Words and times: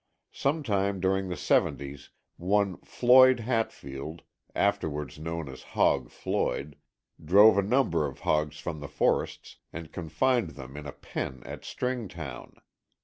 Sometime 0.31 0.99
during 0.99 1.29
the 1.29 1.37
seventies 1.37 2.09
one 2.35 2.77
Floyd 2.77 3.41
Hatfield, 3.41 4.23
afterwards 4.55 5.19
known 5.19 5.47
as 5.47 5.61
"Hog" 5.77 6.09
Floyd, 6.09 6.75
drove 7.23 7.55
a 7.55 7.61
number 7.61 8.07
of 8.07 8.21
hogs 8.21 8.57
from 8.57 8.79
the 8.79 8.87
forests 8.87 9.57
and 9.71 9.93
confined 9.93 10.55
them 10.55 10.75
in 10.75 10.87
a 10.87 10.91
pen 10.91 11.43
at 11.45 11.63
Stringtown. 11.63 12.55